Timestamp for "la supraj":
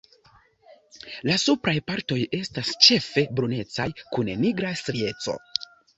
1.29-1.75